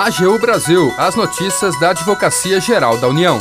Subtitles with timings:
[0.00, 3.38] AGU Brasil, as notícias da Advocacia Geral da União.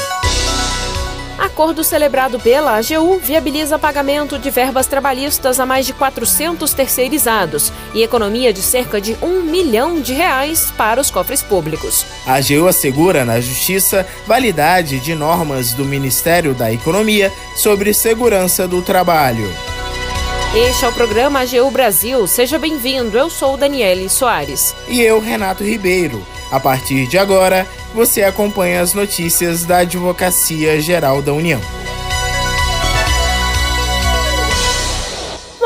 [1.37, 8.03] Acordo celebrado pela AGU viabiliza pagamento de verbas trabalhistas a mais de 400 terceirizados e
[8.03, 12.05] economia de cerca de um milhão de reais para os cofres públicos.
[12.27, 18.81] A AGU assegura na Justiça validade de normas do Ministério da Economia sobre segurança do
[18.81, 19.49] trabalho.
[20.55, 22.25] Este é o programa AGU Brasil.
[22.25, 23.15] Seja bem-vindo.
[23.15, 24.73] Eu sou Daniele Soares.
[24.87, 26.25] E eu, Renato Ribeiro.
[26.51, 31.61] A partir de agora, você acompanha as notícias da Advocacia Geral da União.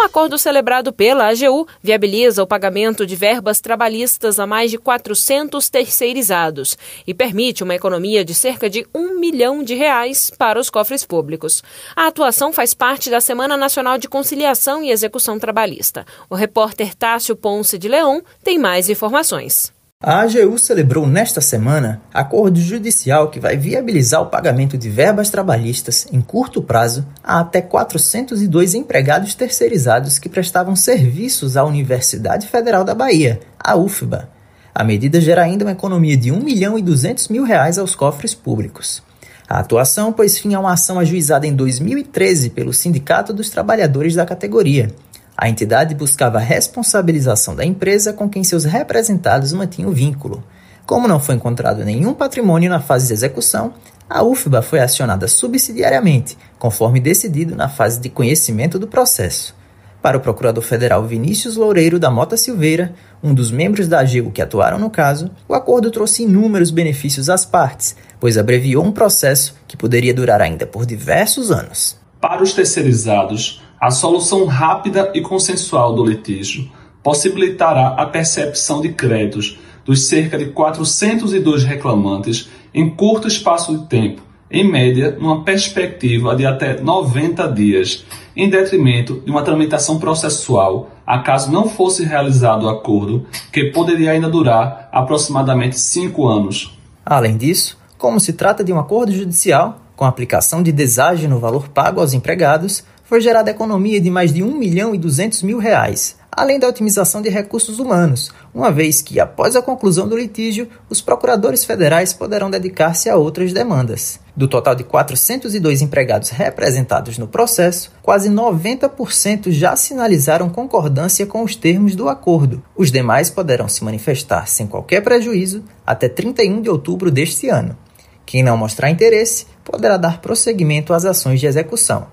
[0.04, 6.78] Acordo celebrado pela AGU viabiliza o pagamento de verbas trabalhistas a mais de 400 terceirizados
[7.08, 11.64] e permite uma economia de cerca de um milhão de reais para os cofres públicos.
[11.96, 16.06] A atuação faz parte da Semana Nacional de Conciliação e Execução Trabalhista.
[16.30, 19.74] O repórter Tássio Ponce de Leão tem mais informações.
[20.06, 26.08] A AGU celebrou nesta semana acordo judicial que vai viabilizar o pagamento de verbas trabalhistas
[26.12, 32.94] em curto prazo a até 402 empregados terceirizados que prestavam serviços à Universidade Federal da
[32.94, 34.30] Bahia, a UFBA.
[34.76, 38.34] A medida gera ainda uma economia de 1 milhão e 200 mil reais aos cofres
[38.36, 39.02] públicos.
[39.48, 44.26] A atuação pôs fim a uma ação ajuizada em 2013 pelo Sindicato dos Trabalhadores da
[44.26, 44.90] categoria,
[45.38, 50.44] a entidade buscava a responsabilização da empresa com quem seus representados mantinham vínculo.
[50.86, 53.74] Como não foi encontrado nenhum patrimônio na fase de execução,
[54.10, 59.56] a UFBA foi acionada subsidiariamente, conforme decidido na fase de conhecimento do processo.
[60.04, 64.42] Para o procurador federal Vinícius Loureiro da Mota Silveira, um dos membros da AGU que
[64.42, 69.78] atuaram no caso, o acordo trouxe inúmeros benefícios às partes, pois abreviou um processo que
[69.78, 71.98] poderia durar ainda por diversos anos.
[72.20, 76.72] Para os terceirizados, a solução rápida e consensual do litígio
[77.04, 84.22] possibilitará a percepção de créditos dos cerca de 402 reclamantes em curto espaço de tempo,
[84.50, 91.52] em média, numa perspectiva de até 90 dias, em detrimento de uma tramitação processual, acaso
[91.52, 96.74] não fosse realizado o acordo, que poderia ainda durar aproximadamente cinco anos.
[97.06, 101.68] Além disso, como se trata de um acordo judicial, com aplicação de deságio no valor
[101.68, 106.16] pago aos empregados, foi gerada economia de mais de 1 milhão e 200 mil reais,
[106.32, 111.00] além da otimização de recursos humanos, uma vez que, após a conclusão do litígio, os
[111.00, 114.20] procuradores federais poderão dedicar-se a outras demandas.
[114.36, 121.56] Do total de 402 empregados representados no processo, quase 90% já sinalizaram concordância com os
[121.56, 122.64] termos do acordo.
[122.76, 127.78] Os demais poderão se manifestar sem qualquer prejuízo até 31 de outubro deste ano.
[128.26, 132.08] Quem não mostrar interesse poderá dar prosseguimento às ações de execução.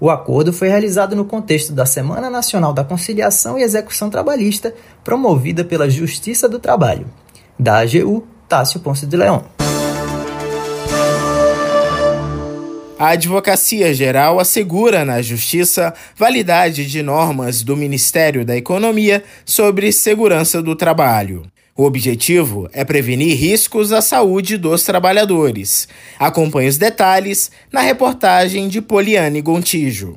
[0.00, 4.74] O acordo foi realizado no contexto da Semana Nacional da Conciliação e Execução Trabalhista,
[5.04, 7.06] promovida pela Justiça do Trabalho.
[7.58, 9.44] Da AGU, Tássio Ponce de Leão.
[12.98, 20.62] A Advocacia Geral assegura na Justiça validade de normas do Ministério da Economia sobre segurança
[20.62, 21.42] do trabalho.
[21.76, 25.88] O objetivo é prevenir riscos à saúde dos trabalhadores.
[26.20, 30.16] Acompanhe os detalhes na reportagem de Poliane Gontijo.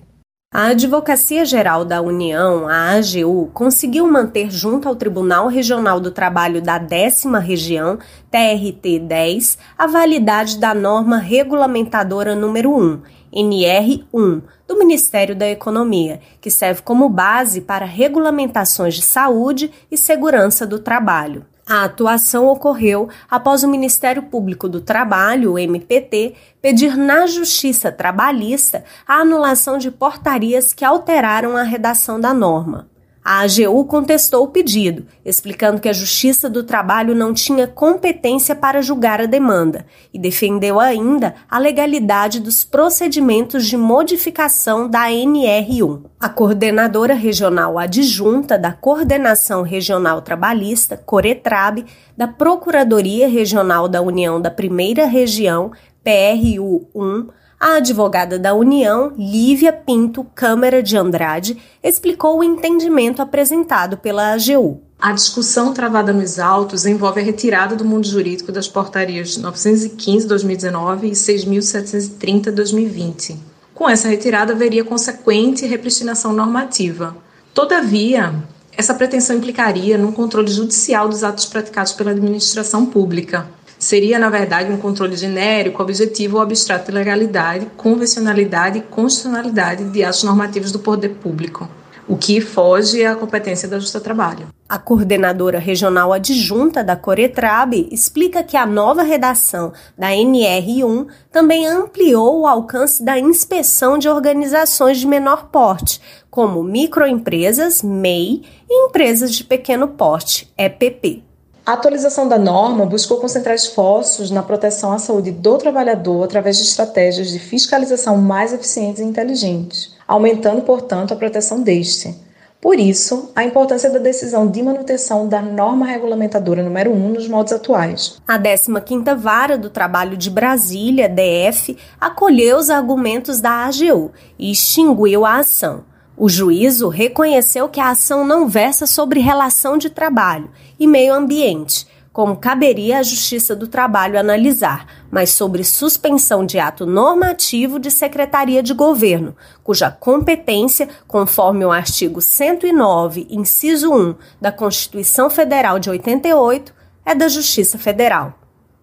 [0.53, 6.61] A Advocacia Geral da União, a AGU, conseguiu manter junto ao Tribunal Regional do Trabalho
[6.61, 7.97] da décima região,
[8.29, 13.01] TRT 10, a validade da norma regulamentadora número 1,
[13.37, 20.65] NR1, do Ministério da Economia, que serve como base para regulamentações de saúde e segurança
[20.65, 21.45] do trabalho.
[21.69, 28.85] A atuação ocorreu após o Ministério Público do Trabalho, o MPT, pedir na Justiça Trabalhista
[29.05, 32.87] a anulação de portarias que alteraram a redação da norma.
[33.29, 38.81] A AGU contestou o pedido, explicando que a Justiça do Trabalho não tinha competência para
[38.81, 46.03] julgar a demanda e defendeu ainda a legalidade dos procedimentos de modificação da NR1.
[46.17, 54.49] A coordenadora regional adjunta da Coordenação Regional Trabalhista, Coretrab, da Procuradoria Regional da União da
[54.49, 57.27] Primeira Região, PRU 1,
[57.59, 64.79] a advogada da União, Lívia Pinto Câmara de Andrade, explicou o entendimento apresentado pela AGU.
[64.99, 71.11] A discussão travada nos autos envolve a retirada do mundo jurídico das portarias 915-2019 e
[71.11, 73.37] 6.730-2020.
[73.73, 77.17] Com essa retirada, haveria consequente repristinação normativa.
[77.53, 78.35] Todavia,
[78.71, 83.47] essa pretensão implicaria num controle judicial dos atos praticados pela administração pública,
[83.79, 90.03] Seria, na verdade, um controle genérico, objetivo ou abstrato de legalidade, convencionalidade e constitucionalidade de
[90.03, 91.69] atos normativos do poder público.
[92.07, 94.47] o que foge à competência da Justiça do Trabalho.
[94.69, 102.41] A coordenadora regional adjunta da Coretrab explica que a nova redação da NR1 também ampliou
[102.41, 109.43] o alcance da inspeção de organizações de menor porte, como microempresas, MEI, e empresas de
[109.43, 111.26] pequeno porte, EPP.
[111.67, 116.63] A atualização da norma buscou concentrar esforços na proteção à saúde do trabalhador através de
[116.63, 122.15] estratégias de fiscalização mais eficientes e inteligentes, aumentando, portanto, a proteção deste.
[122.61, 127.51] Por isso, a importância da decisão de manutenção da norma regulamentadora número 1 nos moldes
[127.51, 128.15] atuais.
[128.25, 135.25] A 15ª Vara do Trabalho de Brasília, DF, acolheu os argumentos da AGU e extinguiu
[135.25, 135.83] a ação.
[136.19, 140.49] O juízo reconheceu que a ação não versa sobre relação de trabalho
[140.79, 146.87] e meio ambiente, como caberia à Justiça do Trabalho analisar, mas sobre suspensão de ato
[146.87, 155.29] normativo de Secretaria de Governo, cuja competência, conforme o artigo 109, inciso 1 da Constituição
[155.29, 156.73] Federal de 88,
[157.05, 158.33] é da Justiça Federal.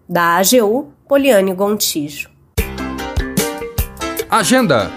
[0.07, 2.29] Da AGU, Poliane Gontijo.
[4.29, 4.89] Agenda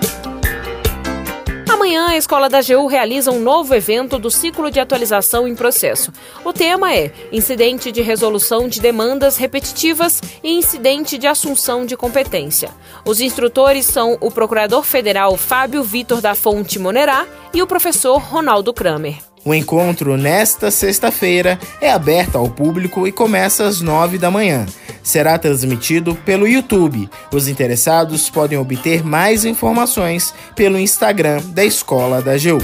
[1.89, 6.13] Amanhã, a Escola da AGU realiza um novo evento do ciclo de atualização em processo.
[6.45, 12.69] O tema é Incidente de Resolução de Demandas Repetitivas e Incidente de Assunção de Competência.
[13.07, 18.75] Os instrutores são o Procurador Federal Fábio Vitor da Fonte Monerá e o professor Ronaldo
[18.75, 19.28] Kramer.
[19.45, 24.67] O encontro nesta sexta-feira é aberto ao público e começa às nove da manhã.
[25.03, 27.09] Será transmitido pelo YouTube.
[27.33, 32.59] Os interessados podem obter mais informações pelo Instagram da Escola da AGU.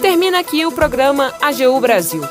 [0.00, 2.22] Termina aqui o programa AGU Brasil.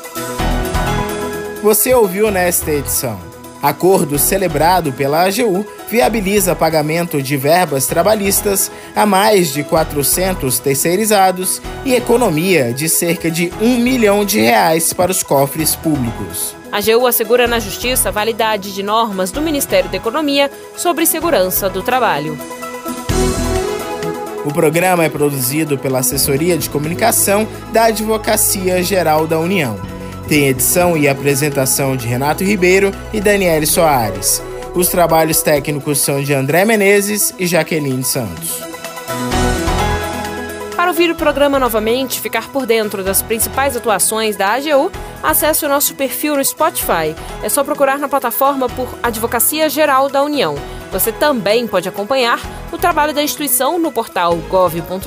[1.62, 3.35] Você ouviu nesta edição.
[3.66, 11.92] Acordo celebrado pela AGU viabiliza pagamento de verbas trabalhistas a mais de 400 terceirizados e
[11.92, 16.54] economia de cerca de um milhão de reais para os cofres públicos.
[16.70, 21.68] A AGU assegura na Justiça a validade de normas do Ministério da Economia sobre segurança
[21.68, 22.38] do trabalho.
[24.44, 29.95] O programa é produzido pela Assessoria de Comunicação da Advocacia Geral da União.
[30.28, 34.42] Tem edição e apresentação de Renato Ribeiro e Daniele Soares.
[34.74, 38.60] Os trabalhos técnicos são de André Menezes e Jaqueline Santos.
[40.74, 44.90] Para ouvir o programa novamente, ficar por dentro das principais atuações da AGU,
[45.22, 47.14] acesse o nosso perfil no Spotify.
[47.40, 50.56] É só procurar na plataforma por Advocacia Geral da União.
[50.90, 52.40] Você também pode acompanhar
[52.72, 55.06] o trabalho da instituição no portal gov.br/agu.